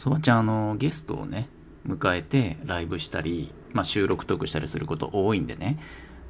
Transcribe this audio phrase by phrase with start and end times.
[0.00, 1.50] そばちゃん、あの、ゲストをね、
[1.86, 5.78] 迎えてライブしたり、まあ、収録トークしたりすること多いんでね、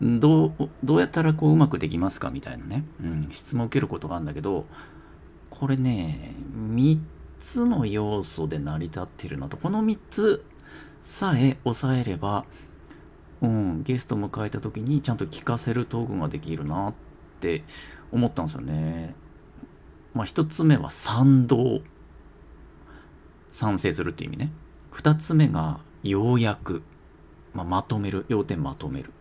[0.02, 4.66] どう、どうやったらこううまくできますかみたいなね、うん、質問を受けることがあるんだけど、
[5.50, 6.98] これね、3
[7.40, 10.44] つの要素で成り立ってるのと、この3つ
[11.04, 12.46] さえ抑えれば、
[13.40, 16.94] うん、ゲスト迎えた時にちゃんと聞かせるトークができるなっ
[17.40, 17.62] て
[18.10, 19.14] 思ったんですよね。
[20.12, 21.82] まあ、一つ目は賛同。
[23.52, 24.52] 賛成するっていう意味ね。
[24.90, 26.82] 二つ目が要約。
[27.52, 28.26] まあ、まとめる。
[28.28, 29.12] 要点まとめる。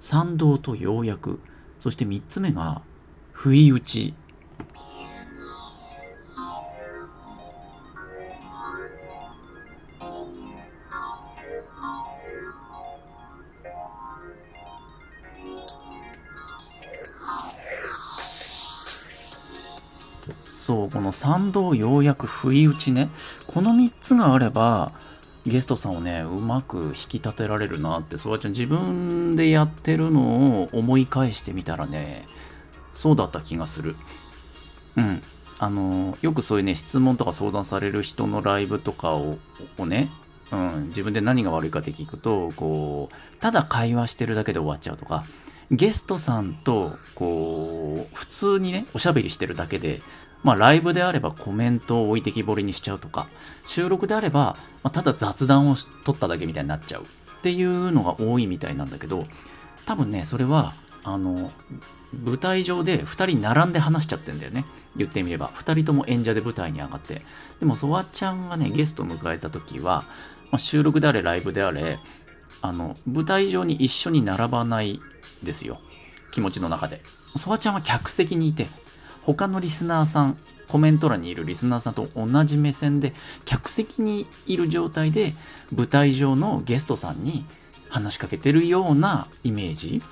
[0.00, 1.40] 賛同とようやく。
[1.80, 2.82] そして三つ目が
[3.32, 4.14] 不意打ち。
[20.68, 23.08] そう、この賛同、要約、不意打ちね。
[23.46, 24.92] この3つがあれば、
[25.46, 32.26] ゲストさんをね、うまく引き立てられるなって、そわちゃん自分でやってるのを思い返してみたらね、
[32.92, 33.96] そうだった気がする。
[34.98, 35.22] うん。
[35.58, 39.38] あの、よくそういうね、質問とか相談される人のライブとかを
[39.78, 40.10] をね、
[40.52, 45.24] うん、自分で何が悪いかって聞くと、こう、ただ会話してるだけで終わっちゃうとか、
[45.70, 50.02] ゲストさんと、こう、普通にね、おしゃべりしてるだけで、
[50.42, 53.28] まあ、ライブであればコメントを置いてきぼりにしちゃうとか、
[53.66, 59.26] 収録であれば、まあ、ただ雑談を取っただけみたいになっちゃうっていうのが多いみたいなんだけど、
[59.86, 61.50] 多分ね、それは、あの、
[62.12, 64.64] 舞台上で2人並んで話しちゃってんだよね。
[64.96, 65.48] 言ってみれば。
[65.50, 67.22] 2人とも演者で舞台に上がって。
[67.60, 70.04] でも、ソワちゃんがね、ゲストを迎えた時は、
[70.50, 71.98] まあ、収録であれ、ライブであれ、
[72.60, 75.00] あの、舞台上に一緒に並ばない
[75.42, 75.80] ですよ。
[76.32, 77.02] 気持ちの中で。
[77.36, 78.68] ソワちゃんは客席にいて、
[79.34, 85.34] 他のリスナーさん、コメント欄にいるリスナーさんと同じ目線で、客席にいる状態で、
[85.74, 87.44] 舞台上のゲストさんに
[87.90, 90.02] 話しかけてるようなイメージ。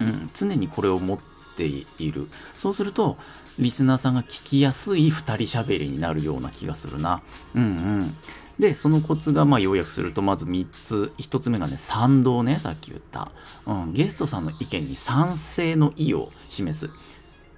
[0.00, 1.18] うん、常にこれを持っ
[1.56, 2.28] ている。
[2.56, 3.16] そうすると、
[3.58, 7.22] リスナーさんが聞きやすい二人喋りになるような気がするな。
[7.54, 8.16] うんうん。
[8.58, 11.12] で、そのコツが、まあ、要約すると、まず3つ。
[11.18, 13.30] 1つ目がね、賛同ね、さっき言った。
[13.66, 16.90] うん、ゲストさんの意見に賛成の意を示す。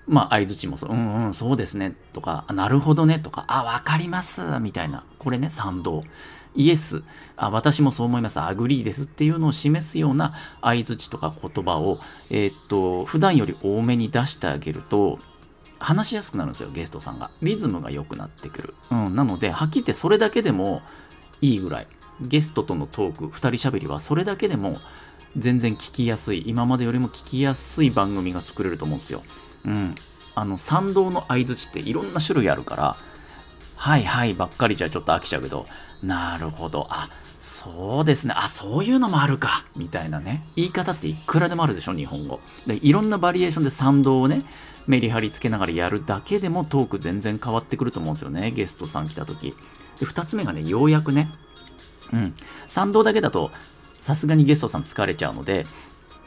[0.06, 5.04] まあ、相づちもそう、うんうん、そうですね、とか、なるほどね、とか、あ、わかります、みたいな。
[5.18, 6.04] これね、賛同。
[6.54, 7.02] yes、
[7.36, 11.98] あ、私もそう思います、 agree ですっていうのを示すような相づちとか言葉を、
[12.30, 15.18] えー、っと、普段より多めに出してあげると、
[15.78, 17.30] 話しやすくなるんですよ、ゲストさんが。
[17.42, 18.74] リズムが良くなってくる。
[18.90, 20.82] うん、なので、はっきり言ってそれだけでも
[21.40, 21.86] いいぐらい。
[22.20, 24.78] ゲストとのトーク、二人喋りはそれだけでも
[25.36, 29.22] 全然聞きやすい、今までよりも聞きやすい番組が作れると思うんですよ。
[29.64, 29.94] うん。
[30.34, 32.96] あの、賛同の相づちっていろんな種類あるから、
[33.76, 35.66] はいはいばっかりじゃちょっと飽きちゃうけど、
[36.02, 37.10] なるほど、あ、
[37.40, 40.46] そうですね、あ、そういうのもあるか、みたいなね。
[40.56, 42.40] 言い方っていくらでもあるでしょ、日本語。
[42.66, 44.44] で、いろんなバリエーションで賛同をね、
[44.86, 49.54] メリハリつけながらやるだけでもトーク全然変わってくると思うんですよね、ゲストさん来た時。
[50.00, 51.30] で、二つ目がね、ようやくね、
[52.12, 52.34] うん、
[52.68, 53.50] 賛同だけだと、
[54.00, 55.66] さすがにゲストさん疲れちゃうので、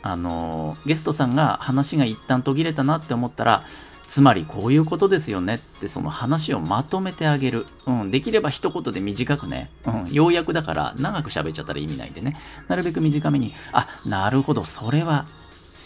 [0.02, 3.66] あのゲストさんが話が一旦途切れたなって思ったら、
[4.08, 7.66] つまりこういうことですよねってその話をまとめてあげる。
[7.86, 8.12] うん。
[8.12, 9.70] できれば一言で短くね。
[9.86, 10.08] うん。
[10.12, 12.38] 要約だから長く喋っちゃったら意味ないんでね。
[12.70, 15.26] なるべく短めに、あ、なるほど、それは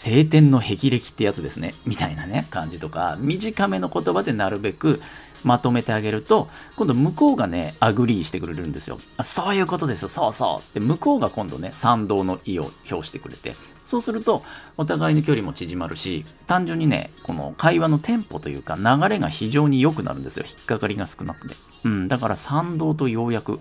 [0.04, 1.74] 青天の霹靂ってやつですね。
[1.86, 5.00] みたいなね、感じとか、短めの言葉でなるべく
[5.44, 8.98] まとめてあげると、今度向こうがね、 agree してくれるんですよ。
[9.16, 10.74] あそういうことですよそうそう。
[10.74, 13.54] で、向こうが今度ね、賛同の意を表してくれて、
[13.86, 14.42] そうすると、
[14.76, 20.44] お互いの距離も縮まるし、単純にね、この会話のテンポというか、流れが非常に良くなるんですよ。
[20.48, 21.54] 引っかかりが少なくて。
[21.84, 23.60] うん、だから賛同と要約。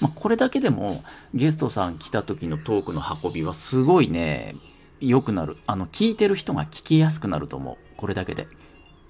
[0.00, 4.56] まあ、これだけでも、ゲストさん来た時のトークの運びはすごいね、
[5.00, 5.56] 良くなる。
[5.66, 7.76] あの、聞いてる人が聞きやすくなると思う。
[7.96, 8.46] これだけで。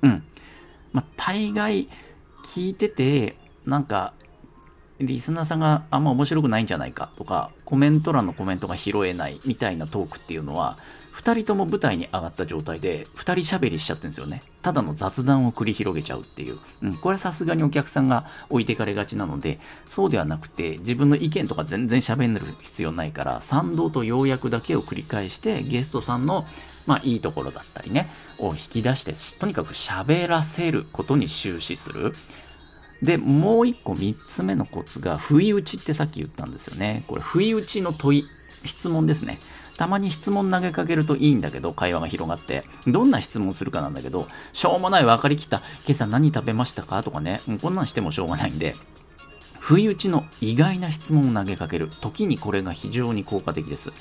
[0.02, 0.24] うん。
[0.92, 1.88] まあ、大概
[2.54, 4.14] 聞いてて、なんか、
[5.00, 10.78] リスナーさんがあんま面白くないんじゃないかとか、コメント欄のコメントが拾えないみたいなトークっていうのは、
[11.18, 14.40] 二人とも舞台に上がった状態で、二人喋りしちゃってるんですよね。
[14.62, 16.60] ただの雑談を繰り広げちゃうっていう。
[16.80, 26.46] うん、これはさすがにお客さんが置いてかれがちなので、そうではなくて、自分の意見とか全然喋る必要ないから、賛同と要約だけを繰り返して、ゲストさんの、
[26.86, 32.14] まあ、いいところだったりね、を引き出して、とにかく喋らせることに終始する。
[33.02, 37.02] で、もう一個三つ目のコツが、不意打ちってさっき言ったんですよね。
[37.08, 38.24] これ、不意打ちの問い、
[38.64, 39.40] 質問ですね。
[39.78, 42.64] たまに質問投げかけるといいんだけど、会話が広がって。
[42.86, 47.02] どんな質問するかなんだけど、しょうもない分かりきった、今朝何食べましたか？
[47.02, 48.76] とかね、こんなんしてもしょうがないんで、
[49.60, 51.90] 不意打ちの意外な質問を投げかける。
[52.00, 53.92] 時にこれが非常に効果的です。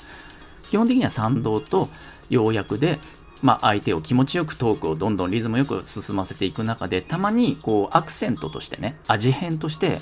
[0.70, 1.88] 基本的には賛同と
[2.28, 2.98] 要約で、
[3.40, 10.00] まあ、相手を気持ちよくトークをどんどんリズムよく進ませていく中で、たまにこうアクセントとしてね、味変として、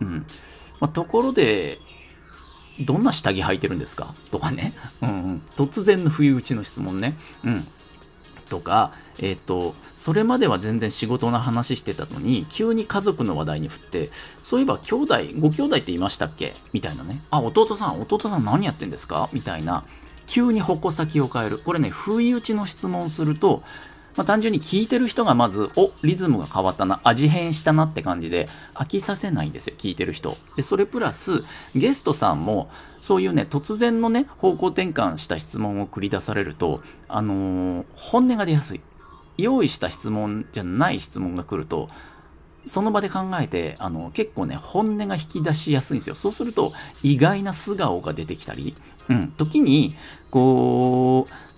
[0.00, 0.26] うん。
[0.80, 1.78] まあ、ところで、
[2.84, 4.14] どんな下着履いてるんですか？
[4.30, 4.74] とかね。
[5.02, 5.42] うん、うん。
[5.56, 7.16] 突然の不意打ちの質問ね。
[7.44, 7.66] うん。
[8.48, 14.10] とか、えっ、ー、と、それまでは全然仕事の話してたのに、急に家族の話題に振って、
[14.42, 16.56] そういえば兄弟、ご兄弟っていましたっけ？
[16.72, 17.22] みたいなね。
[17.30, 19.28] あ、弟さん、弟さん何やってんですか？
[19.32, 19.84] みたいな。
[20.26, 21.58] 急に矛先を変える。
[21.58, 23.62] これね、不意打ちの質問すると、
[24.16, 30.36] まあ、単純に聞いてる人がまず、お、リズムが変わったな、味変したなって感じで、飽きさせないんですよ、聞いてる人。
[30.56, 31.42] で、それプラス、
[31.74, 32.70] ゲストさんも、
[33.00, 38.80] そういうね、突然のね、方向転換した質問を繰り出されると、あのー、本音が出やすい。
[39.38, 41.88] 用意した質問じゃない質問が来ると、
[42.66, 46.14] その場で考えて、あの、結構ね、本音が引き出しやすいんですよ。
[46.14, 46.72] そうすると、
[47.02, 48.76] 意外な素顔が出てきたり、
[49.08, 49.96] うん、時に、
[50.30, 51.49] こう、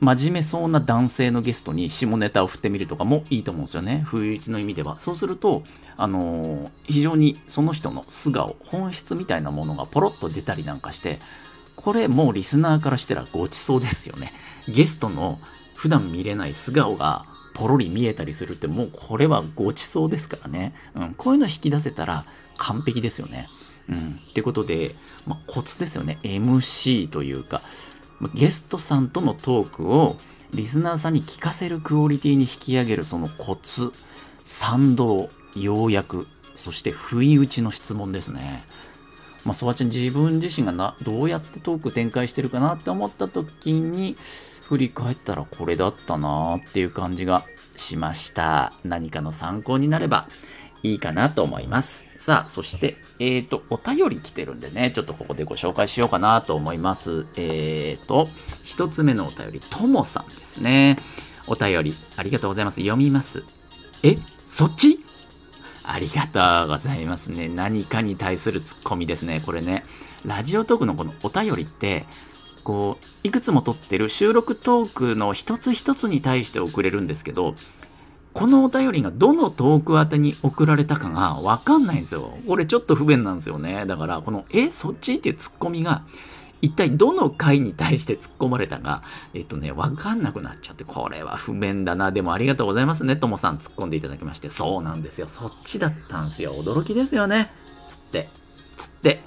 [0.00, 4.02] 真面目そうな男性のゲストに下ネタを振ってみるとかもいいと思うんですよね。
[4.06, 4.98] 不意打ちの意味では。
[4.98, 5.62] そうすると、
[5.98, 11.20] あのー、非常にその人の素顔、本質みたいなものがポロッと出たりなんかして、
[11.76, 14.32] これもうリスナーからしたらごちそうですよね。
[14.66, 15.38] ゲストの
[15.74, 20.74] 普段見れない素顔がポロリ見えたりするってもうこれはごちそうですからね。
[20.94, 22.24] うん、こういうの引き出せたら
[22.56, 23.48] 完璧ですよね。
[23.88, 24.20] うん。
[24.30, 24.94] ってことで、
[25.26, 26.18] まあ、コツですよね。
[26.22, 27.62] MC というか、
[28.34, 30.18] ゲストさんとのトークを
[30.52, 33.92] リスナーさんに聞かせるクオリティに引き上げるそのコツ、
[34.44, 36.26] 賛同、要約、
[36.56, 38.64] そして不意打ちの質問ですね。
[39.44, 44.16] まあ、そばちゃん自分自身がな、どうやってトーク展開してるかなって思った時に、
[44.68, 47.44] 振り返ったらこれだったなーっていう感じが
[47.76, 48.72] しました。
[48.84, 50.28] 何かの参考になれば
[50.82, 52.04] いいかなと思います。
[52.18, 57.26] さあ、そして、えっ、ー、と、お便り来てるんでね、ちょっとここでご紹介しようかなと思います。
[57.36, 58.28] えっ、ー、と、
[58.64, 60.98] 一つ目のお便り、ともさんですね。
[61.46, 62.80] お便り、ありがとうございます。
[62.80, 63.42] 読みます。
[64.02, 64.16] え、
[64.46, 65.04] そっち？
[65.82, 67.48] ありがとうございますね。
[67.48, 69.42] 何かに対するツッコミですね。
[69.44, 69.84] これね、
[70.24, 72.06] ラジオトークのこのお便りって、
[72.62, 77.56] こう、いくつも撮ってる収録トークの一つ一つに対して送れるんですけど、
[78.32, 82.32] このお便りがどのトーク宛てに送られたかがわかんないんですよ。
[82.46, 83.86] これちょっと不便なんですよね。
[83.86, 86.04] だから、この、え、そっちっていうツッコミが、
[86.62, 89.02] 一体どの回に対して突っ込まれたか、
[89.34, 92.12] えっとね、わかんなくなっちゃって、これは不便だな。
[92.12, 93.16] でもありがとうございますね。
[93.16, 94.48] ともさん突っ込んでいただきまして。
[94.48, 95.26] そうなんですよ。
[95.28, 96.52] そっちだったんですよ。
[96.54, 97.50] 驚きですよね。
[97.88, 98.28] つって、
[98.76, 99.22] つって。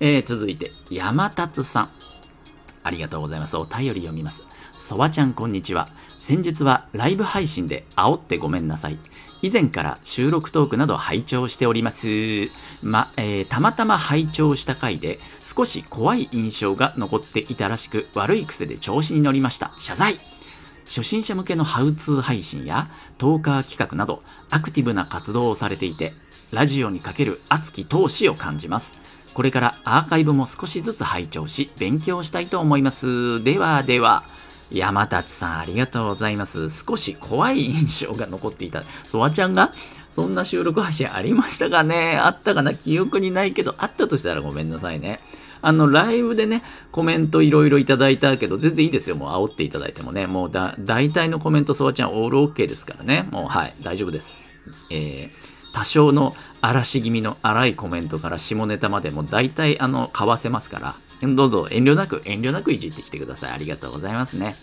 [0.00, 1.90] えー、続いて、山達さん。
[2.82, 3.56] ありがとうございます。
[3.56, 4.44] お便り読みます。
[4.76, 5.88] そわちゃんこんにちは。
[6.26, 8.96] 先日はライブ配信で煽ってごめんなさい。
[9.42, 12.06] 以前から収録トークなど拝聴しております。
[12.82, 15.18] ま、えー、たまたま拝聴した回で
[15.54, 19.74] 少し怖い印象が残っていたらしく悪い癖で調子に乗りました。
[19.80, 20.18] 謝罪
[20.86, 22.88] 初心者向けのハウツー配信や
[23.18, 26.14] トーカー企画などアクティブな活動をされていて、
[26.52, 28.94] ラジオにかける熱き闘志を感じます。
[29.34, 33.44] これからアーカイブも少しずつ拝聴し、勉強したいと思います。
[33.44, 34.24] ではでは。
[34.70, 36.70] 山達さん、ありがとうございます。
[36.70, 38.82] 少し怖い印象が残っていた。
[39.10, 39.72] ソワちゃんが
[40.14, 42.16] そんな収録配信ありましたかね？
[42.16, 42.74] あったかな？
[42.74, 45.20] 記憶にないけど、あったとしたらごめんなさいね。
[45.60, 46.62] あの、ライブでね、
[46.92, 49.16] コメントいろいろいただいたけど、全然いいですよ。
[49.16, 50.26] もう煽っていただいてもね。
[50.26, 53.26] もうだ、大体のコメント、ソワちゃんオールオッケーですからね。
[53.30, 54.26] もう、はい、大丈夫です。
[54.90, 60.96] えー、多少の嵐気味の荒いコメントから下ネタまでも大体、あの、かわせますから。
[61.34, 63.52] どうぞ遠慮なく、遠慮なくいじってきてください。
[63.52, 64.56] ありがとうございますね。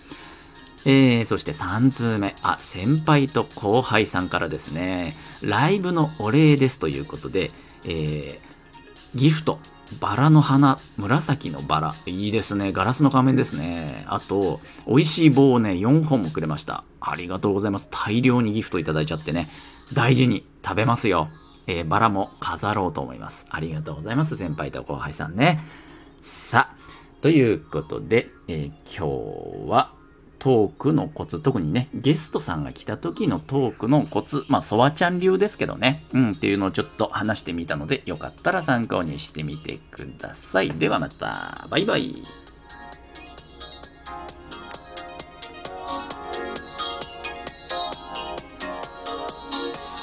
[0.83, 2.35] えー、そして3通目。
[2.41, 7.51] あ、先輩と後輩さんからですね、ライブのお礼ですということで、
[7.83, 9.59] えー、ギフト、
[9.99, 11.95] バラの花、紫のバラ。
[12.07, 12.71] いいですね。
[12.71, 14.05] ガラスの仮面ですね。
[14.07, 16.83] あと、美味しい棒をね、4本もくれました。
[16.99, 17.87] ありがとうございます。
[17.91, 19.49] 大量にギフトいただいちゃってね、
[19.93, 21.29] 大事に食べますよ。
[21.67, 23.45] えー、バラも飾ろうと思います。
[23.49, 24.37] ありがとうございます。
[24.37, 25.63] 先輩と後輩さんね。
[26.23, 26.75] さあ、
[27.21, 29.93] ということで、えー、今日は
[30.41, 40.71] トークのコツ、特にね、ゲストさんが来た時のトークのコツ、まあ、ソワちゃん流ですけどね、うん、っていうのをちょっと話してみたので、よかったら参考にしてみてください。
[40.71, 42.23] ではまた、バイバイ。